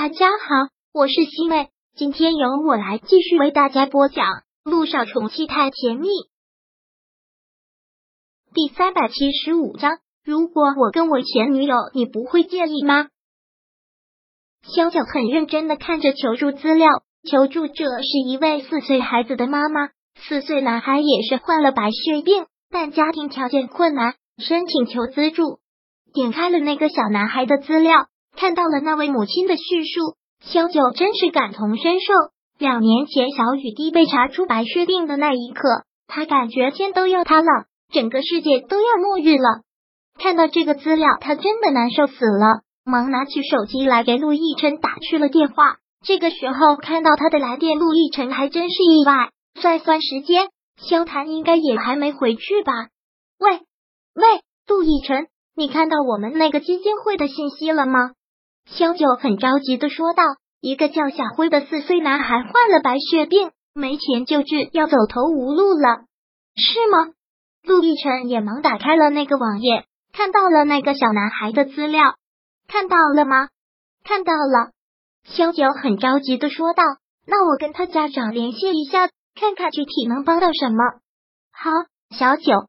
[0.00, 4.26] 大家好，我是西妹，今天由我来继续为大家播讲
[4.62, 6.06] 《路上宠妻太甜蜜》
[8.54, 9.98] 第三百七十五章。
[10.24, 13.08] 如果我跟我前女友，你不会介意吗？
[14.62, 16.88] 萧九很认真的看着求助资料，
[17.28, 25.58] 求助者是一位四岁孩子的妈妈，四岁男孩也是患了白血病，但家庭条件困难，申请求资助。
[26.14, 28.06] 点开了那个小男孩的资料。
[28.38, 32.14] 看到了那位母亲的叙述，萧九真是感同身受。
[32.56, 37.48] 两年前小雨滴被查出白血病的那一刻，他感觉天都要塌了，
[37.92, 39.62] 整个世界都要末日了。
[40.20, 45.78] 看到这个资料，他真的难受死了，忙拿起手机来给陆亦辰打去了电话。
[46.06, 49.30] 这个时候看到他的来电，陆亦辰还真是意外。
[49.60, 52.72] 算算时间，萧谈应该也还没回去吧？
[53.40, 53.62] 喂
[54.14, 58.12] 喂，陆亦辰，你看到我们那个基金会的信息了吗？
[58.70, 60.22] 萧九很着急的说道
[60.60, 66.04] ：“一个叫小辉的四岁男孩患了白血病，没钱救治，要走投无路了，
[66.54, 67.12] 是吗？”
[67.64, 72.14] 陆亦辰也忙打开了那个网页，看到了那个小男孩的资料，
[72.68, 73.48] 看到了吗？
[74.04, 74.70] 看到了。
[75.24, 76.82] 萧九很着急的说道
[77.26, 80.84] ：“那我跟他家长联系一下，看看具体能帮到什么。”
[81.52, 81.70] 好，
[82.16, 82.68] 小九。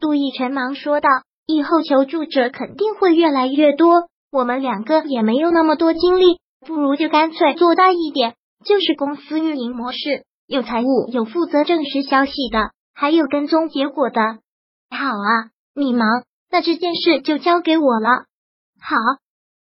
[0.00, 1.08] 陆亦辰忙说道
[1.46, 14.20] ：“以后求助者肯定会越来越多。”我们两个也没有那么多精力，不如就干脆做大一点，就是公司运营模式，有财务，有负责证实消息的，还有跟踪结果的。
[14.90, 18.24] 好啊，你忙，那这件事就交给我了。
[18.80, 18.96] 好，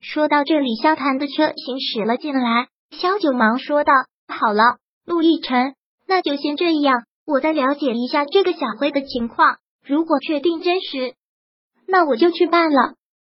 [0.02, 3.94] 说到这里，萧谈的车行驶了进来，萧九忙说道
[4.28, 5.76] ：“好了，陆亦辰，
[6.10, 11.14] 那就先这样，我再了解一下这个小辉的情况，如果确定真实，
[11.88, 12.96] 那我就去办了。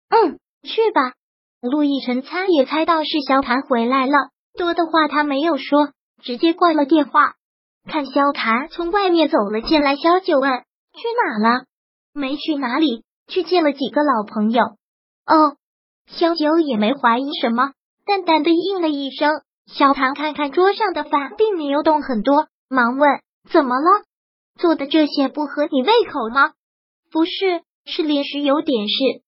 [0.10, 1.14] 嗯，去吧。”
[1.62, 4.14] 陆亦辰猜也猜到是萧谭回来了，
[4.58, 5.90] 多的话他没有说，
[6.24, 7.36] 直接挂了电话。
[7.88, 10.50] 看萧谭从外面走了进来，萧九问
[10.94, 11.66] ：“去哪了
[12.14, 14.64] ？”“没去哪里，去见了几个老朋友。”
[15.26, 15.56] 哦，
[16.08, 17.74] 萧九也没怀疑什么，
[18.06, 19.30] 淡淡的应了一声。
[19.68, 24.04] 萧谭看看桌上的饭，并没有动很多，忙问：“怎么了？
[24.58, 26.54] 做的这些不合你胃口吗
[27.12, 29.22] ？”“不是，是临时有点事。”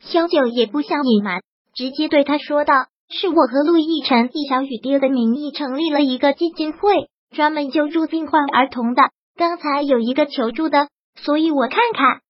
[0.00, 1.42] 萧九也不想隐瞒。
[1.74, 9.02] 直接对他说道：“是我和陆亦辰以小雨滴的名义成立了一个基金会，专门救助病患儿童的。
[9.36, 12.20] 刚才有一个求助的，所以我看看。”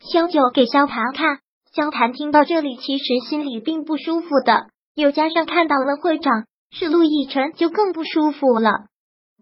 [0.00, 1.40] 萧九给萧谭看，
[1.74, 8.70] 萧谭听到这里，其实心里并不舒服的，又加上看到了会长是陆亦辰，就更不舒服了。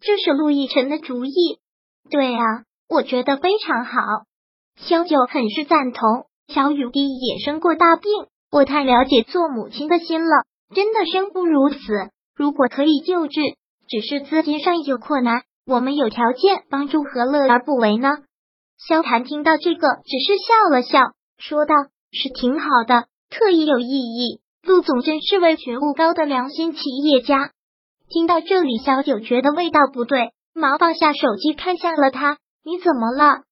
[0.01, 1.59] 这是陆亦辰的主意，
[2.11, 2.43] 对啊，
[2.89, 4.01] 我觉得非常好。
[4.77, 6.27] 萧九很是赞同。
[6.49, 8.11] 小雨滴也生过大病。
[8.51, 11.79] 我太了解做母亲的心了，真的生不如死。
[12.35, 13.41] 如果可以救治，
[13.89, 18.19] 只是资金上有困难，我们有条件帮助，何乐而不为呢？
[18.79, 21.75] 萧谈听到这个，只是笑了笑，说道
[22.13, 24.41] ：“是挺好的，特意有意义。
[24.63, 27.51] 陆总真是位觉悟高的良心企业家。”
[28.09, 33.43] 听到这里，小九觉得味道不对，忙放下手机，看向了他：“你怎么了？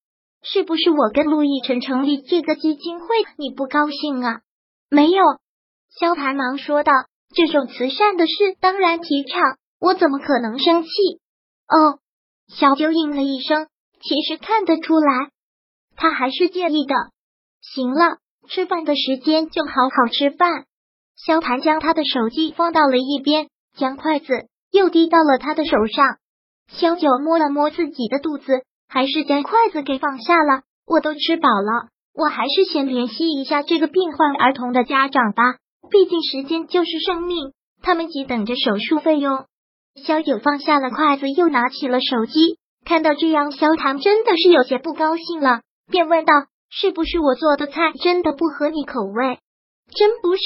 [0.42, 3.06] 是不是我跟陆亦辰成立这个基金会，
[3.38, 4.40] 你不高兴啊？”
[4.94, 5.24] 没有，
[5.90, 6.92] 萧谈忙说道
[7.34, 10.88] ：“这种慈善的事当然提倡，我怎么可能生气？”
[11.66, 11.98] 哦，
[12.46, 13.66] 小九应了一声，
[14.00, 15.30] 其实看得出来，
[15.96, 16.94] 他还是介意的。
[17.60, 18.18] 行了，
[18.48, 20.66] 吃饭的时间就好好吃饭。
[21.16, 24.26] 萧谈将他的手机放到了一边，将筷子
[24.70, 26.18] 又递到了他的手上。
[26.68, 30.62] 萧九摸了摸自己的肚子，还是将筷子给放下了。
[30.86, 31.88] 我都吃饱了。
[32.14, 35.56] 我还是先联系一下这个病患儿童的家长吧，
[35.90, 37.52] 毕竟时间就是生命，
[37.82, 39.46] 他们急等着手术费用。
[39.96, 46.32] 萧九放下了筷子，又拿起了手机，看到这样，萧唐真的是有些不高兴了，便问道
[46.70, 49.38] ：“是不是我做的菜真的不合你口味
[49.94, 50.42] ？”“真不是，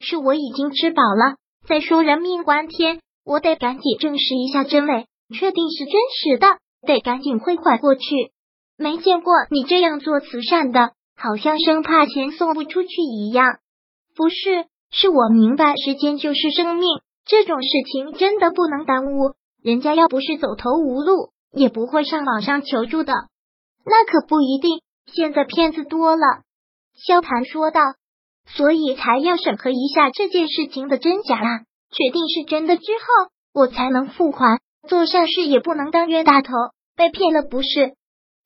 [0.00, 1.36] 是我已经吃饱了。
[1.68, 8.32] 再说人命关天，我得赶紧证实一下真伪，确定是真实的，得赶紧汇款过去。
[8.76, 13.58] 没见过你这样做慈善的。”好像生怕钱送不出去一样，
[14.16, 14.66] 不是？
[14.94, 16.86] 是我明白，时间就是生命，
[17.24, 19.32] 这种事情真的不能耽误。
[19.62, 23.14] 人家要不是走投无路，也不会上网上求助的。
[23.86, 26.42] 那可不一定，现在骗子多了。
[26.94, 27.80] 萧谭说道，
[28.46, 31.60] 所以才要审核一下这件事情的真假啦，
[31.90, 34.58] 确定是真的之后，我才能付款。
[34.86, 36.52] 做善事也不能当冤大头，
[36.96, 37.94] 被骗了不是？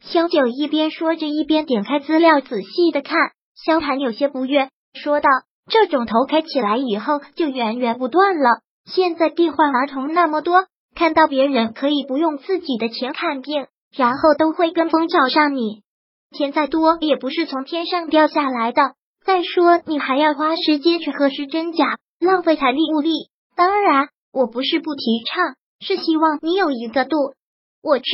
[0.00, 3.16] 萧九一边说着，一边点开资料仔细的看。
[3.54, 5.28] 萧寒有些不悦，说道
[5.70, 13.66] ：“这种头开起来以后就源源不断了，现在病患儿童那么多，看到别人可以不用自己的钱看病，
[13.96, 15.82] 然后都会跟风找上你。
[16.36, 18.94] 钱再多也不是从天上掉下来的。
[19.24, 23.10] 再说，你还要花时间去核实真假，浪费财力物力。
[23.56, 27.16] 当然，我不是不提倡，是希望你有一个度。
[27.82, 28.04] 我知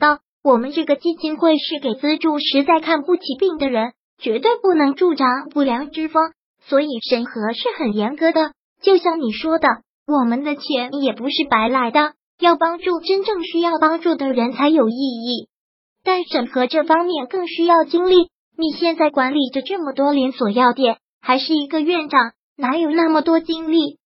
[0.00, 6.22] 道，我们这个基金会是给资助实在看不起病的人，绝对不能助长不良之风，
[6.68, 8.52] 所以审核是很严格的。
[8.80, 9.66] 就像你说的，
[10.06, 15.48] 我们的钱也不是白来的，要帮助真正需要帮助的人才有意义。
[16.04, 18.28] 但审核这方面更需要精力。
[18.56, 23.98] 你现在管理着这么多连锁药店，还是一个院长，哪有那么多精力？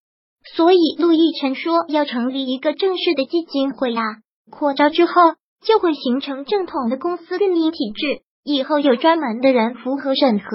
[0.57, 4.03] 所以陆毅辰说要成立一个正式的基金会啊，
[4.51, 5.13] 扩招之后
[5.61, 10.47] 就会形成正统的公司运营体制，以后有专门的人符合审核。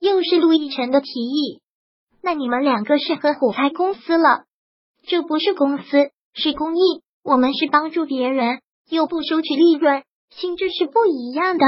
[0.00, 1.60] 又是陆毅辰的提议，
[2.22, 4.44] 那你们两个是合伙开公司了？
[5.06, 11.66] 这不是公司，是公益，我们是帮助别人，又不收取利润，性质是不一样的。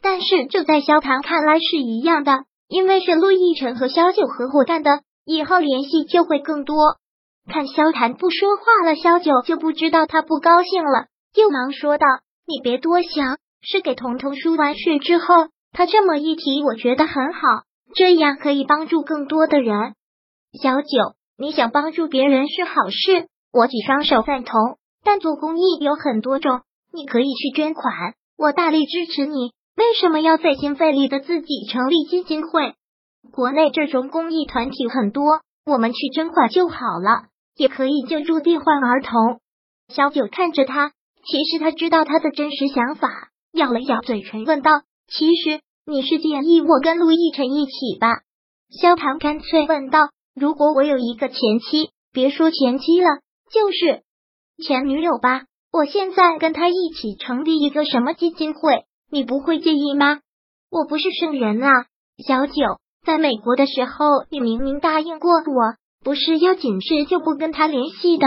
[0.00, 2.32] 但是这在萧唐看来是一样的，
[2.66, 6.76] 因为是陆亦辰和萧九合伙干的，以后联系就会更多。
[7.46, 12.06] 看萧谈不说话了，萧九就不知道他不高兴了，又忙说道
[12.46, 17.40] ：“你别多想，是给彤彤输完血之后，他这么一提，我觉得很好，
[17.94, 19.94] 这样可以帮助更多的人。”
[20.62, 20.88] 小九，
[21.38, 24.58] 你想帮助别人是好事，我举双手赞同。
[25.04, 26.60] 但做公益有很多种，
[26.92, 29.52] 你可以去捐款，我大力支持你。
[29.74, 32.74] 为什么要费心费力的自己成立基金会？
[33.32, 37.24] 国内这种公益团体很多，我们去捐款就好了，
[37.56, 39.40] 也可以救助病患儿童。
[39.88, 40.92] 小九看着他，
[41.24, 43.08] 其实他知道他的真实想法，
[43.52, 44.70] 咬了咬嘴唇，问道
[45.08, 48.08] ：“其实你是建议我跟陆亦辰一起吧？”
[48.80, 53.08] 萧唐干脆问道：“如果我有一个前妻，别说前妻了，
[53.52, 54.02] 就是
[54.64, 58.84] 前女友吧，我现在跟他一起成立一个什么基金会？”
[59.14, 60.20] 你不会介意吗？
[60.70, 61.68] 我不是圣人啊，
[62.26, 62.54] 小九，
[63.04, 68.26] 在美国的时候，你明明答应过我，不是要紧事就不跟他联系的。